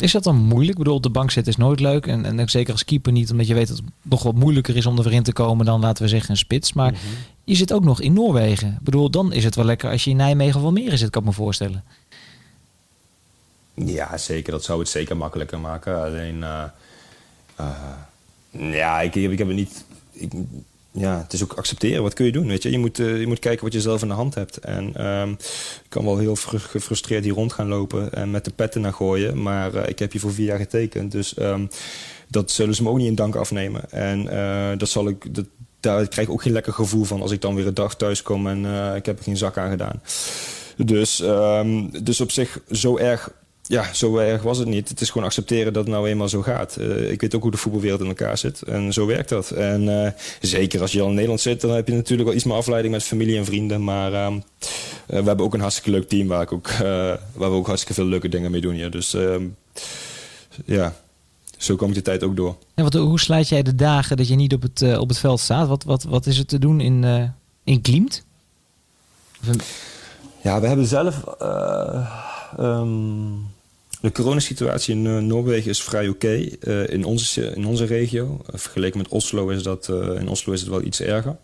[0.02, 0.72] Is dat dan moeilijk?
[0.72, 2.08] Ik bedoel, op de bank zitten is nooit leuk.
[2.08, 4.86] En, en zeker als keeper niet, omdat je weet dat het nog wat moeilijker is
[4.86, 6.74] om er weer in te komen dan, laten we zeggen, een spits.
[6.74, 7.18] Maar mm -hmm.
[7.44, 8.68] je zit ook nog in Noorwegen.
[8.68, 11.22] Ik bedoel, dan is het wel lekker als je in Nijmegen of Almere zit, kan
[11.22, 11.84] ik me voorstellen.
[13.86, 14.52] Ja, zeker.
[14.52, 16.04] Dat zou het zeker makkelijker maken.
[16.04, 16.64] Alleen, uh,
[17.60, 19.86] uh, ja, ik, ik heb het niet.
[20.12, 20.32] Ik,
[20.92, 22.04] ja, het is ook accepteren.
[22.04, 22.48] Wat kun je doen?
[22.48, 22.72] Weet je?
[22.72, 24.58] Je, moet, uh, je moet kijken wat je zelf in de hand hebt.
[24.58, 25.32] En um,
[25.84, 29.42] ik kan wel heel gefrustreerd hier rond gaan lopen en met de petten naar gooien.
[29.42, 31.12] Maar ik heb je voor vier jaar getekend.
[31.12, 31.70] Dus um,
[32.28, 33.92] dat zullen ze me ook niet in dank afnemen.
[33.92, 35.36] En dat zal ik.
[35.36, 35.46] Dat,
[35.80, 38.22] daar krijg ik ook geen lekker gevoel van als ik dan weer een dag thuis
[38.22, 38.66] kom en
[38.96, 40.02] ik heb er geen zak aan gedaan.
[40.78, 43.30] Dus, um, dus op zich zo erg
[43.72, 44.90] ja, zo erg was het niet.
[44.90, 46.78] Het is gewoon accepteren dat het nou eenmaal zo gaat.
[46.80, 48.62] Uh, ik weet ook hoe de voetbalwereld in elkaar zit.
[48.62, 49.52] En zo werkt dat.
[49.52, 50.08] En uh,
[50.42, 52.94] zeker als je al in Nederland zit, dan heb je natuurlijk wel iets meer afleiding
[52.94, 53.84] met familie en vrienden.
[53.84, 54.34] Maar uh,
[55.06, 58.10] we hebben ook een hartstikke leuk team waar, ik ook, waar we ook hartstikke veel
[58.10, 58.92] leuke dingen mee doen hier.
[58.92, 59.44] Dus ehm,
[60.66, 60.96] ja,
[61.58, 62.56] zo komt de tijd ook door.
[62.74, 65.40] En wat, hoe sluit jij de dagen dat je niet op het, op het veld
[65.40, 65.68] staat?
[65.68, 67.32] Wat, wat, wat is er te doen in,
[67.64, 68.26] in Klimt?
[70.42, 71.24] Ja, we hebben zelf...
[72.60, 73.50] Um,
[74.02, 78.42] de coronasituatie in uh, Noorwegen is vrij oké okay, uh, in, onze, in onze regio.
[78.42, 81.38] Uh, vergeleken met Oslo is, dat, in Oslo is het wel iets erger.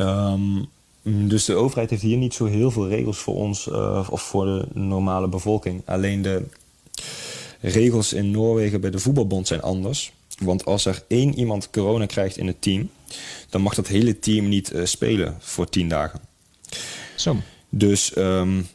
[0.00, 0.68] Um,
[1.02, 3.68] dus de overheid heeft hier niet zo heel veel regels voor ons
[4.10, 5.82] of voor de normale bevolking.
[5.84, 6.42] Alleen de
[7.60, 10.12] regels in Noorwegen bij de voetbalbond zijn anders.
[10.38, 12.90] Want als er één iemand corona krijgt in het team...
[13.48, 16.20] dan mag dat hele team niet spelen voor tien dagen.
[17.16, 17.36] Zo.
[17.68, 18.16] Dus...
[18.16, 18.66] Um,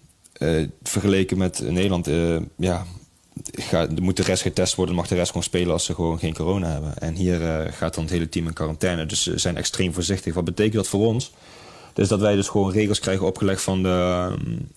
[0.43, 2.86] uh, vergeleken met Nederland, uh, ja,
[4.01, 6.67] moet de rest getest worden, mag de rest gewoon spelen als ze gewoon geen corona
[6.67, 6.97] hebben.
[6.97, 9.06] En hier uh, gaat dan het hele team in quarantaine.
[9.06, 10.34] Dus ze zijn extreem voorzichtig.
[10.34, 11.32] Wat betekent dat voor ons?
[11.93, 14.29] Dus dat wij dus gewoon regels krijgen opgelegd van de,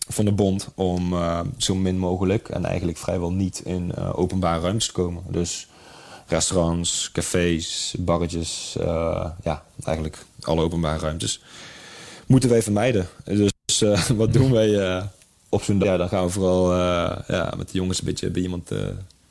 [0.08, 1.14] van de bond om
[1.56, 5.22] zo min mogelijk en eigenlijk vrijwel niet in openbare ruimtes te komen.
[5.28, 5.68] Dus
[6.26, 8.76] restaurants, cafés, barretjes,
[9.42, 11.40] ja, eigenlijk alle openbare ruimtes
[12.26, 13.08] moeten wij vermijden.
[13.24, 13.84] Dus
[14.16, 15.02] wat doen wij?
[15.56, 18.30] Op zo'n dag, ja, dan gaan we vooral uh, ja, met de jongens een beetje
[18.30, 18.78] bij iemand uh,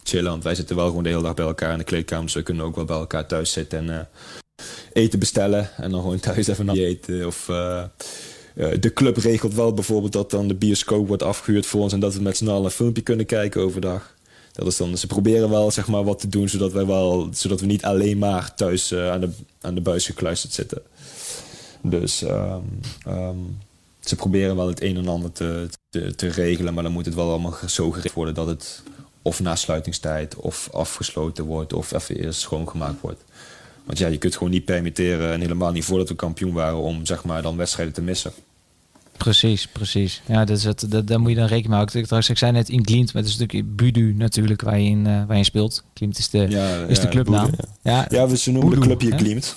[0.04, 0.32] chillen.
[0.32, 2.26] Want wij zitten wel gewoon de hele dag bij elkaar in de kleedkamer.
[2.26, 4.00] Dus we kunnen ook wel bij elkaar thuis zitten en uh,
[4.94, 5.70] eten bestellen.
[5.78, 7.28] En dan gewoon thuis even naar eten.
[7.28, 7.46] Of
[8.56, 11.94] de club regelt wel bijvoorbeeld dat dan de bioscoop wordt afgehuurd voor ons.
[11.94, 14.14] En dat we met z'n allen een filmpje kunnen kijken overdag.
[14.52, 17.60] Dat is dan, ze proberen wel zeg maar, wat te doen zodat, wij wel, zodat
[17.60, 19.30] we niet alleen maar thuis aan, de,
[19.62, 20.82] aan de buis gekluisterd zitten.
[21.82, 23.58] Dus um, um,
[24.00, 25.70] ze proberen wel het een en ander te,
[26.02, 28.84] te, te, regelen, maar dan moet het wel allemaal zo gericht worden dat het
[29.22, 33.24] of na sluitingstijd of afgesloten wordt of even eerst schoongemaakt wordt.
[33.84, 37.06] Want ja, je kunt gewoon niet permitteren, en helemaal niet voordat we kampioen waren, om
[37.06, 38.32] zeg maar dan wedstrijden te missen.
[39.18, 40.22] Precies, precies.
[40.28, 42.04] Ja, dat is het, dat, daar moet je dan rekening mee houden.
[42.04, 45.26] Trouwens, ik zei net in Klimt, met een stukje Budu natuurlijk, waar je in, uh,
[45.28, 45.84] waar je speelt.
[45.94, 47.50] Klimt is de, ja, is ja, de clubnaam.
[47.50, 48.06] Boede, ja.
[48.10, 49.54] ja, we ze noemen Boedu, de club hier.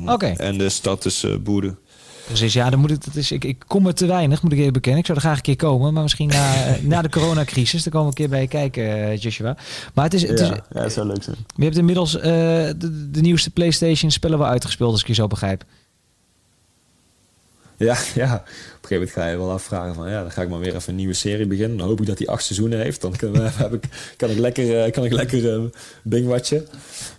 [0.00, 0.12] Oké.
[0.12, 0.32] Okay.
[0.32, 1.74] En de stad is uh, Boede.
[2.26, 4.58] Precies, ja, dan moet ik, dat is, ik, ik kom er te weinig, moet ik
[4.58, 5.00] even bekennen.
[5.00, 8.12] Ik zou er graag een keer komen, maar misschien na, na de coronacrisis, dan komen
[8.12, 9.56] we een keer bij je kijken, Joshua.
[9.94, 10.28] Maar het is...
[10.28, 11.36] Het ja, is, ja, zou leuk zijn.
[11.56, 15.26] Je hebt inmiddels uh, de, de, nieuwste PlayStation spellen wel uitgespeeld, als ik je zo
[15.26, 15.64] begrijp.
[17.76, 20.48] Ja, ja, op een gegeven moment ga je wel afvragen van ja, dan ga ik
[20.48, 21.78] maar weer even een nieuwe serie beginnen.
[21.78, 23.00] Dan hoop ik dat hij acht seizoenen heeft.
[23.00, 23.84] Dan kan, heb ik,
[24.16, 25.64] kan ik lekker, kan ik lekker uh,
[26.02, 26.66] bingwatchen.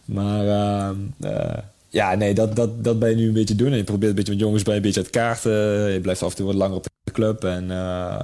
[0.05, 1.57] Maar uh,
[1.95, 3.71] ja, nee, dat, dat, dat ben je nu een beetje doen.
[3.71, 5.91] En je probeert een beetje met jongens bij een beetje uit kaarten.
[5.91, 7.43] Je blijft af en toe wat langer op de club.
[7.43, 8.15] En uh,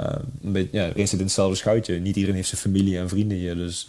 [0.44, 2.00] een beetje, ja, iedereen zit in hetzelfde schuitje.
[2.00, 3.56] Niet iedereen heeft zijn familie en vrienden hier.
[3.56, 3.88] Dus,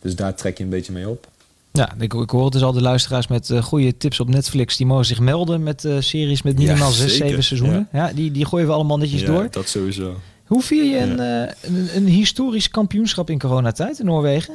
[0.00, 1.28] dus daar trek je een beetje mee op.
[1.72, 4.76] Ja, ik, ik hoor dus al de luisteraars met uh, goede tips op Netflix.
[4.76, 7.88] Die mogen zich melden met uh, series met minimaal ja, zes, zeven seizoenen.
[7.92, 8.06] Ja.
[8.06, 8.12] ja.
[8.12, 9.48] die, die gooien we allemaal netjes ja, door.
[9.50, 10.16] dat sowieso.
[10.46, 14.54] Hoe vier je een, een, een historisch kampioenschap in coronatijd in Noorwegen?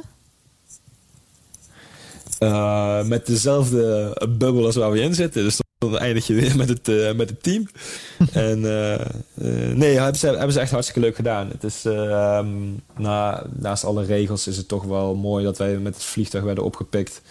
[2.38, 5.42] Uh, met dezelfde bubbel als waar we in zitten.
[5.44, 7.68] Dus dan eindig je weer met het, uh, met het team.
[8.32, 11.48] en uh, nee, hebben ze, hebben ze echt hartstikke leuk gedaan.
[11.48, 15.94] Het is, um, na, naast alle regels is het toch wel mooi dat wij met
[15.94, 17.22] het vliegtuig werden opgepikt.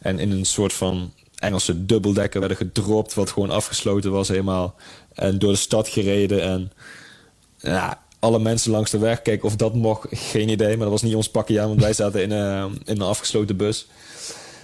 [0.00, 4.74] En in een soort van Engelse dubbeldekker werden gedropt, wat gewoon afgesloten was helemaal.
[5.14, 6.42] En door de stad gereden.
[6.42, 6.72] En
[7.58, 10.68] ja, alle mensen langs de weg keken of dat mocht, geen idee.
[10.68, 13.56] Maar dat was niet ons pakje aan, want wij zaten in, uh, in een afgesloten
[13.56, 13.86] bus.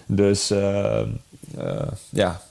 [0.06, 1.02] Dus uh,
[1.58, 2.42] uh, ja,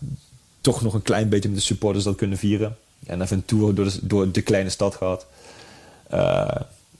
[0.61, 2.77] toch nog een klein beetje met de supporters dat kunnen vieren.
[3.05, 5.25] En even een tour door de, door de kleine stad gehad.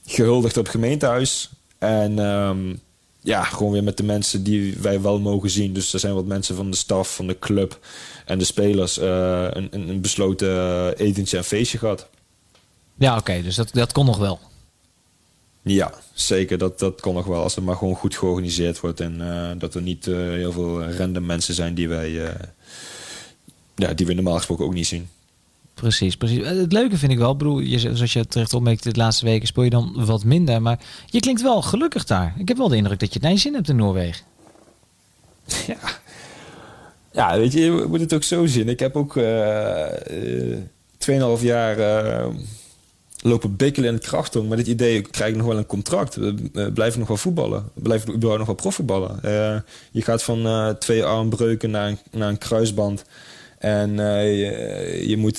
[0.06, 1.50] gehuldigd op het gemeentehuis.
[1.78, 2.80] En um,
[3.20, 5.72] ja, gewoon weer met de mensen die wij wel mogen zien.
[5.72, 7.78] Dus er zijn wat mensen van de staf, van de club
[8.24, 12.08] en de spelers een, een, besloten etentje en feestje gehad.
[12.98, 14.38] Ja, oké, dus dat, dat kon nog wel.
[15.66, 16.58] Ja, zeker.
[16.58, 17.42] Dat, dat kon nog wel.
[17.42, 19.00] Als het maar gewoon goed georganiseerd wordt.
[19.00, 22.10] En uh, dat er niet uh, heel veel random mensen zijn die wij...
[22.10, 22.28] Uh,
[23.74, 25.08] ja, die we normaal gesproken ook niet zien.
[25.74, 26.46] Precies, precies.
[26.46, 29.62] Het leuke vind ik wel, broer, je, zoals je terecht opmerkt, de laatste weken speel
[29.62, 30.62] je dan wat minder.
[30.62, 32.34] Maar je klinkt wel gelukkig daar.
[32.38, 34.24] Ik heb wel de indruk dat je het naar zin hebt in Noorwegen.
[35.66, 35.78] Ja.
[37.12, 38.68] ja, weet je, je moet het ook zo zien.
[38.68, 39.24] Ik heb ook 2,5
[41.40, 41.76] jaar
[43.26, 46.14] lopen bikkelen in het krachton met het idee, krijg ik nog wel een contract?
[46.14, 47.70] We blijven nog wel voetballen.
[47.74, 49.20] We blijven überhaupt nog wel profvoetballen.
[49.24, 49.56] Uh,
[49.90, 53.04] je gaat van uh, twee armbreuken naar een, naar een kruisband.
[53.58, 55.38] En uh, je, moet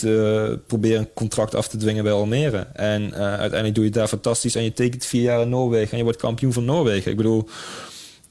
[0.67, 2.67] proberen een contract af te dwingen bij Almere.
[2.73, 4.55] En uiteindelijk doe je daar fantastisch.
[4.55, 5.91] En je tekent vier jaar in Noorwegen.
[5.91, 7.11] En je wordt kampioen van Noorwegen.
[7.11, 7.49] Ik bedoel,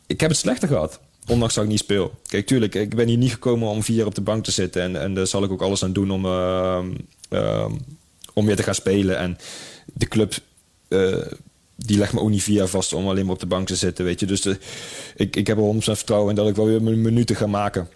[0.07, 1.01] ik heb het slechter gehad.
[1.27, 2.13] Ondanks dat ik niet speel.
[2.27, 4.83] Kijk, tuurlijk, ik ben hier niet gekomen om vier jaar op de bank te zitten.
[4.83, 6.27] En, en daar zal ik ook alles aan doen om
[8.39, 9.19] om weer te gaan spelen.
[9.19, 9.39] En
[9.85, 10.35] de club
[10.89, 11.27] uh,
[11.77, 14.05] die legt me ook niet via vast om alleen maar op de bank te zitten,
[14.05, 14.27] weet je.
[14.27, 14.59] Dus de,
[15.17, 17.89] ik, ik heb er 100% vertrouwen in dat ik wel weer mijn minuten ga maken.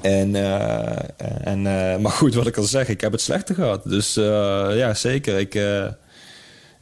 [0.00, 1.62] En, uh, en,
[2.00, 3.84] maar goed, wat ik al zeg, ik heb het slechter gehad.
[3.84, 5.38] Dus ja, zeker.
[5.38, 5.54] Ik,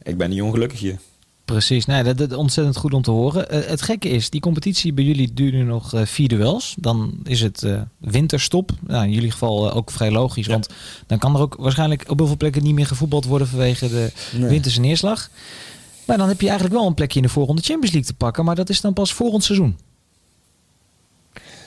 [0.03, 0.97] ik ben niet ongelukkig hier.
[1.49, 3.55] Precies, nee, dat, is ontzettend goed om te horen.
[3.55, 6.75] Uh, het gekke is, die competitie bij jullie duurt nu nog uh, vier duels.
[6.79, 8.71] Dan is het uh, winterstop.
[8.79, 10.51] Nou, in jullie geval ook vrij logisch, ja.
[10.51, 10.69] want
[11.07, 14.11] dan kan er ook waarschijnlijk op heel veel plekken niet meer gevoetbald worden vanwege de
[14.33, 14.49] nee.
[14.49, 15.29] winterse neerslag.
[16.05, 18.45] Maar dan heb je eigenlijk wel een plekje in de voorronde Champions League te pakken,
[18.45, 19.77] maar dat is dan pas volgend seizoen.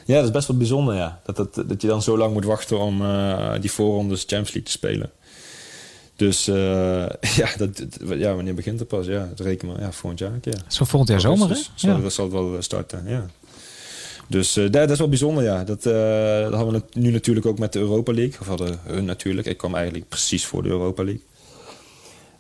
[0.07, 1.21] Ja, dat is best wel bijzonder, ja.
[1.25, 3.03] Dat, dat, dat je dan zo lang moet wachten om
[3.61, 5.11] die voorrondes Champions League te spelen.
[6.23, 6.55] Dus uh,
[7.41, 9.07] ja, dat, ja, wanneer begint het pas?
[9.07, 10.33] Ja, het reken maar ja, volgend jaar.
[10.43, 10.53] Ja.
[10.67, 11.55] Zo volgend jaar zomer, hè?
[11.75, 12.01] Zal, ja.
[12.01, 13.27] Dat zal het wel starten, ja.
[14.29, 15.65] Dus uh, dat, dat, is wel bijzonder, ja.
[15.65, 15.93] Dat, uh,
[16.43, 18.41] dat hadden we nu natuurlijk ook met de Europa League.
[18.41, 19.47] Of hadden hun natuurlijk.
[19.47, 21.23] Ik kwam eigenlijk precies voor de Europa League.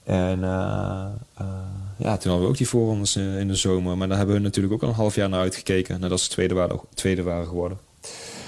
[0.04, 0.40] En
[1.98, 3.96] ja, toen hadden we ook die voorrondes in de zomer.
[3.96, 6.00] Maar daar hebben we natuurlijk ook al een half jaar naar uitgekeken.
[6.00, 7.78] Nadat ze tweede waren, tweede waren geworden.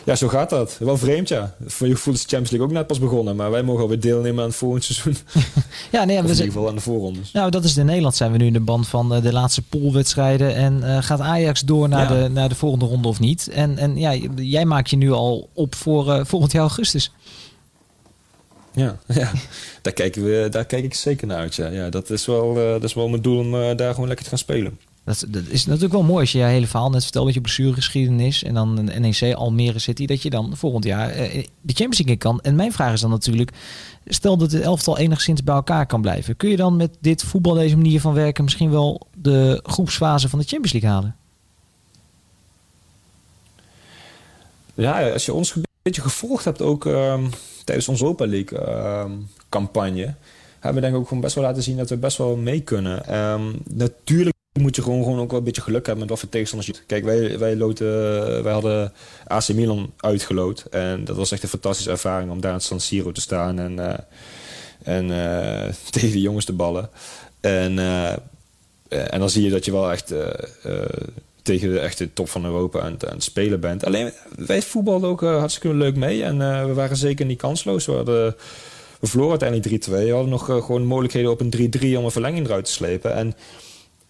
[0.04, 0.76] Ja, zo gaat dat.
[0.78, 1.54] Wel vreemd, ja.
[1.66, 3.36] Voor je voelt de Champions League ook net pas begonnen.
[3.36, 5.16] Maar wij mogen alweer deelnemen aan het volgende seizoen.
[5.92, 7.32] ja, nee, we in ieder geval aan de voorrondes.
[7.32, 10.54] Nou, dat is in Nederland zijn we nu in de band van de laatste poolwedstrijden.
[10.54, 12.22] En uh, gaat Ajax door naar, ja.
[12.22, 13.48] de, naar de volgende ronde of niet?
[13.48, 17.12] En, en ja, jij maakt je nu al op voor uh, volgend jaar augustus.
[18.72, 19.32] Ja, ja.
[19.82, 21.54] Daar, kijken we, daar kijk ik zeker naar uit.
[21.54, 21.68] Ja.
[21.68, 24.30] Ja, dat, is wel, uh, dat is wel mijn doel om daar gewoon lekker te
[24.30, 24.78] gaan spelen.
[25.04, 28.42] Dat, is natuurlijk wel mooi als je je hele verhaal net vertelt met je blessuregeschiedenis
[28.42, 32.16] en dan een NEC Almere City, dat je dan volgend jaar uh, de Champions League
[32.16, 32.40] kan.
[32.40, 33.50] En mijn vraag is dan natuurlijk,
[34.06, 37.54] stel dat het elftal enigszins bij elkaar kan blijven, kun je dan met dit voetbal,
[37.54, 41.16] deze manier van werken, misschien wel de groepsfase van de Champions League halen?
[44.74, 47.30] Ja, als je ons een beetje gevolgd hebt ook um,
[47.64, 48.58] tijdens onze Europa League
[49.04, 50.14] um, campagne,
[50.60, 52.60] hebben we denk ik ook gewoon best wel laten zien dat we best wel mee
[52.60, 53.18] kunnen.
[53.18, 56.28] Um, natuurlijk moet je gewoon, gewoon ook wel een beetje geluk hebben met wat voor
[56.28, 56.84] tegenstanders je...
[56.86, 57.86] Kijk, wij, wij, loten,
[58.42, 58.92] wij hadden
[59.26, 60.64] AC Milan uitgeloot.
[60.70, 63.78] En dat was echt een fantastische ervaring om daar in San Siro te staan en,
[63.78, 63.94] uh,
[64.82, 66.90] en uh, tegen de jongens te ballen.
[67.40, 67.78] En,
[68.88, 70.14] en dan zie je dat je wel echt
[71.42, 73.84] tegen de echte top van Europa aan, aan het spelen bent.
[73.84, 76.22] Alleen, wij voetbalden ook hartstikke leuk mee.
[76.22, 77.86] En we waren zeker niet kansloos.
[77.86, 78.36] We hadden...
[79.00, 79.90] We verloren uiteindelijk 3-2.
[79.90, 83.14] We hadden nog gewoon mogelijkheden op een 3-3 om een verlenging eruit te slepen.
[83.14, 83.34] En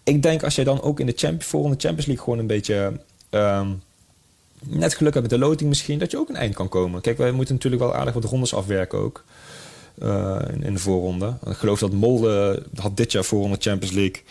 [0.05, 2.99] ik denk als jij dan ook in de champion, volgende Champions League gewoon een beetje
[3.31, 3.81] um,
[4.63, 7.01] net geluk hebt met de loting misschien, dat je ook een eind kan komen.
[7.01, 9.23] Kijk, wij moeten natuurlijk wel aardig wat rondes afwerken ook.
[10.03, 11.37] Uh, in, in, de voorronde.
[11.47, 14.23] Ik geloof dat Molde had dit jaar voorronde Champions League.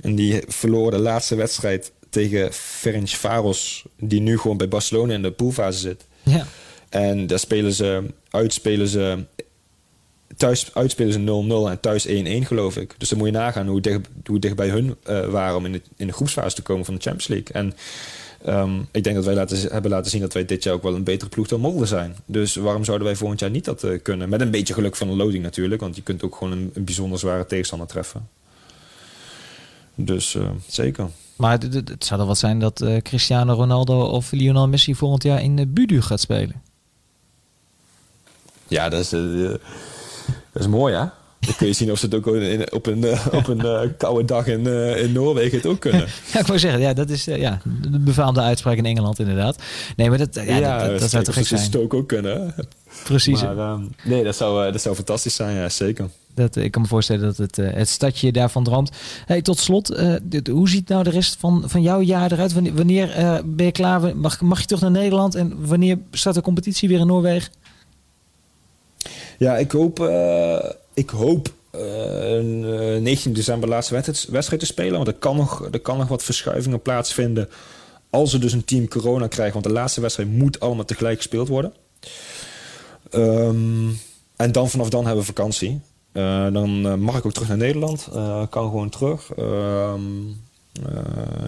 [0.00, 5.32] En die verloor de laatste wedstrijd tegen Ferencvaros, die nu gewoon bij Barcelona in de
[5.32, 6.06] poolfase zit.
[6.22, 6.46] Ja.
[6.88, 9.24] En daar spelen ze, uitspelen ze
[10.42, 12.10] thuis uitspelen ze 0-0 en thuis 1-1
[12.46, 12.94] geloof ik.
[12.98, 15.72] Dus dan moet je nagaan hoe, dicht, hoe dicht bij hun uh, waren om in
[15.72, 17.54] de, in de groepsfase te komen van de Champions League.
[17.54, 17.74] En
[18.44, 20.94] Ehm, ik denk dat wij laten, hebben laten zien dat wij dit jaar ook wel
[20.94, 22.16] een betere ploeg dan Molde zijn.
[22.26, 24.28] Dus waarom zouden wij volgend jaar niet dat uh, kunnen?
[24.28, 25.80] Met een beetje geluk van de loading natuurlijk.
[25.80, 28.28] Want je kunt ook gewoon een, een bijzonder zware tegenstander treffen.
[29.94, 31.08] Dus uh, zeker.
[31.36, 35.22] Maar het, het, zou er wat zijn dat uh, Cristiano Ronaldo of Lionel Messi volgend
[35.22, 36.62] jaar in Budu gaat spelen.
[38.68, 39.12] Ja, dat is,
[40.52, 41.04] dat is mooi hè?
[41.46, 44.24] Dan kun je zien of ze het ook in, op een, op een uh, koude
[44.24, 46.06] dag in, uh, in Noorwegen het ook kunnen.
[46.32, 47.60] Ja, ik wou zeggen, ja, dat is uh, ja,
[47.90, 49.62] de befaamde uitspraak in Engeland inderdaad.
[49.96, 51.60] Nee, maar dat, ja, ja dat, dat, dat zou toch gek zijn.
[51.60, 52.54] Dat zou ook kunnen.
[53.04, 53.42] Precies.
[53.42, 56.08] Maar, um, nee, dat zou, dat zou fantastisch zijn, ja, zeker.
[56.34, 58.90] Dat, ik kan me voorstellen dat het, het stadje daarvan droomt.
[59.26, 62.52] Hey, tot slot, dit, hoe ziet nou de rest van, van jouw jaar eruit?
[62.52, 64.16] Wanneer, wanneer ben je klaar?
[64.16, 65.34] Mag, mag je terug naar Nederland?
[65.34, 67.52] En wanneer start de competitie weer in Noorwegen?
[69.42, 69.98] Ja, ik hoop
[70.94, 73.94] ik hoop uh, 19 december laatste
[74.30, 74.92] wedstrijd te spelen.
[74.92, 77.48] Want er kan, nog, er kan nog wat verschuivingen plaatsvinden.
[78.10, 79.52] Als er dus een team corona krijgt.
[79.52, 81.72] Want de laatste wedstrijd moet allemaal tegelijk gespeeld worden.
[83.10, 83.98] Um,
[84.36, 85.80] en dan vanaf dan hebben we vakantie.
[86.52, 88.08] Dan mag ik ook terug naar Nederland.
[88.14, 89.36] Uh, kan gewoon terug.
[89.38, 89.94] Uh,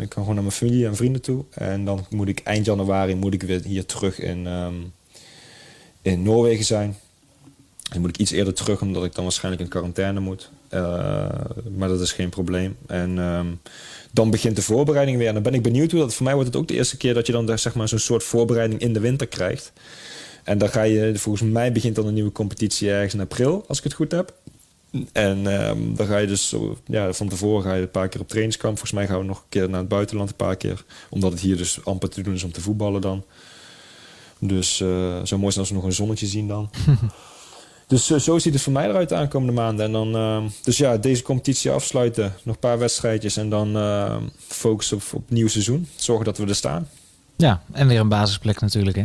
[0.00, 1.44] ik kan gewoon naar mijn familie en vrienden toe.
[1.50, 4.92] En dan moet ik eind januari moet ik weer hier terug in, um,
[6.02, 6.96] in Noorwegen zijn.
[7.94, 10.50] Dan moet ik iets eerder terug, omdat ik dan waarschijnlijk in quarantaine moet.
[10.70, 10.80] Uh,
[11.76, 12.76] maar dat is geen probleem.
[12.86, 13.60] En um,
[14.12, 15.28] dan begint de voorbereiding weer.
[15.28, 16.14] En dan ben ik benieuwd hoe dat...
[16.14, 18.22] Voor mij wordt het ook de eerste keer dat je dan zeg maar, zo'n soort
[18.22, 19.72] voorbereiding in de winter krijgt.
[20.44, 21.18] En dan ga je...
[21.18, 24.34] Volgens mij begint dan een nieuwe competitie ergens in april, als ik het goed heb.
[25.12, 26.54] En um, dan ga je dus...
[26.86, 28.78] Ja, van tevoren ga je een paar keer op trainingskamp.
[28.78, 30.84] Volgens mij gaan we nog een keer naar het buitenland een paar keer.
[31.10, 33.24] Omdat het hier dus amper te doen is om te voetballen dan.
[34.38, 36.70] Dus uh, zo mooi zijn als we nog een zonnetje zien dan.
[37.86, 39.86] Dus uh, zo ziet het voor mij eruit de aankomende maanden.
[39.86, 42.34] En dan, uh, dus ja, deze competitie afsluiten.
[42.42, 43.36] Nog een paar wedstrijdjes.
[43.36, 44.16] En dan uh,
[44.46, 45.88] focus op, op nieuw seizoen.
[45.96, 46.88] Zorgen dat we er staan.
[47.36, 49.04] Ja, en weer een basisplek natuurlijk, hè?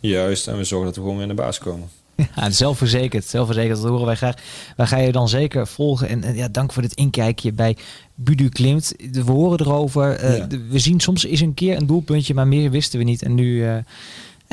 [0.00, 1.88] Juist, en we zorgen dat we gewoon weer in de baas komen.
[2.36, 3.24] Ja, zelfverzekerd.
[3.24, 4.34] Zelfverzekerd, dat horen wij graag.
[4.76, 6.08] Wij gaan je dan zeker volgen.
[6.08, 7.76] En, en ja, dank voor dit inkijkje bij
[8.14, 8.94] Budu Klimt.
[9.12, 10.36] We horen erover.
[10.36, 10.46] Ja.
[10.68, 13.22] We zien soms eens een keer een doelpuntje, maar meer wisten we niet.
[13.22, 13.64] En nu...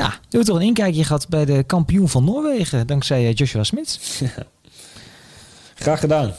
[0.01, 4.21] Ja, we hebben toch een inkijkje gehad bij de kampioen van Noorwegen, dankzij Joshua Smits.
[5.75, 6.33] Graag gedaan.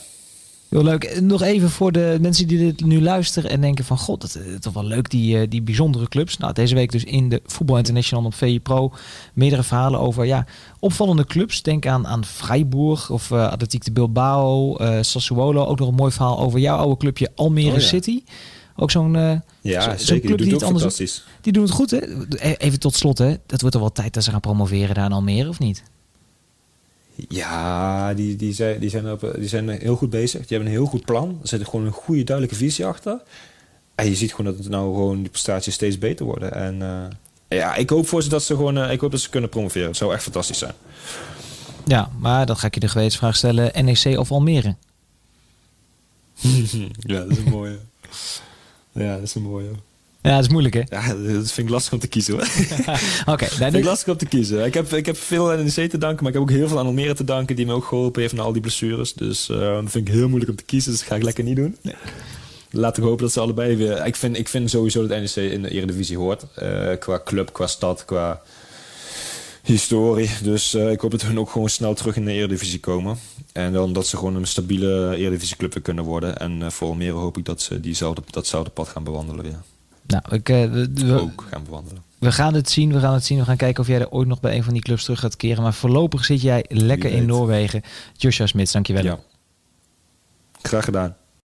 [0.69, 1.21] Heel leuk.
[1.21, 3.99] Nog even voor de mensen die dit nu luisteren en denken van...
[3.99, 6.37] God, dat is toch wel leuk, die, die bijzondere clubs.
[6.37, 8.93] Nou, deze week dus in de Voetbal International op VI Pro...
[9.33, 10.47] meerdere verhalen over ja,
[10.79, 11.63] opvallende clubs.
[11.63, 15.65] Denk aan, aan Freiburg of uh, Atletiek de Bilbao, uh, Sassuolo.
[15.65, 17.81] Ook nog een mooi verhaal over jouw oude clubje Almere oh, ja.
[17.81, 18.23] City...
[18.77, 20.27] Ook zo'n uh, ja, zo, zeker.
[20.27, 21.25] Club die, die het anders fantastisch.
[21.41, 21.99] Die doen het goed, hè?
[22.57, 23.37] Even tot slot, hè?
[23.47, 25.83] Dat wordt er wel tijd dat ze gaan promoveren daar in Almere, of niet?
[27.29, 30.41] Ja, die, die, zijn, die, zijn op, die zijn heel goed bezig.
[30.41, 31.39] Die hebben een heel goed plan.
[31.43, 33.21] Er zit gewoon een goede, duidelijke visie achter.
[33.95, 36.55] En je ziet gewoon dat het nou gewoon die prestaties steeds beter worden.
[36.55, 39.31] En uh, ja, ik hoop voor ze dat ze gewoon, uh, ik hoop dat ze
[39.31, 39.89] kunnen promoveren.
[39.89, 40.75] Het zou echt fantastisch zijn.
[41.87, 44.77] Ja, maar dan ga ik je de gewetensvraag stellen: NEC of Almere?
[46.97, 47.79] ja, dat is een mooie.
[48.93, 49.71] Ja, dat is een mooie.
[50.23, 50.83] Ja, dat is moeilijk, hè?
[50.89, 52.43] Ja, dat vind ik lastig om te kiezen, hoor.
[53.21, 53.31] Oké.
[53.31, 54.65] Okay, vind ik lastig om te kiezen.
[54.65, 56.79] Ik heb, ik heb veel aan NEC te danken, maar ik heb ook heel veel
[56.79, 57.57] aan Almere te danken...
[57.57, 59.13] die me ook geholpen heeft na al die blessures.
[59.13, 61.45] Dus uh, dat vind ik heel moeilijk om te kiezen, dus dat ga ik lekker
[61.45, 61.77] niet doen.
[61.83, 61.95] Nee.
[62.71, 64.07] Laat ik hopen dat ze allebei weer...
[64.07, 66.47] Ik vind, ik vind sowieso dat NEC in de Eredivisie hoort.
[66.63, 68.43] Uh, qua club, qua stad, qua
[69.63, 70.31] historie.
[70.43, 73.19] Dus uh, ik hoop dat hun ook gewoon snel terug in de Eredivisie komen.
[73.53, 76.37] En dan dat ze gewoon een stabiele Eredivisieclub weer kunnen worden.
[76.37, 79.61] En uh, voor Almere hoop ik dat ze diezelfde, datzelfde pad gaan bewandelen weer.
[80.07, 82.03] Nou, ik, uh, we, ook gaan bewandelen.
[82.19, 83.39] We gaan het zien, we gaan het zien.
[83.39, 85.37] We gaan kijken of jij er ooit nog bij een van die clubs terug gaat
[85.37, 85.63] keren.
[85.63, 87.83] Maar voorlopig zit jij lekker in Noorwegen.
[88.17, 89.05] Joshua Smits, dankjewel.
[89.05, 89.19] Ja.
[90.63, 91.17] Graag gedaan.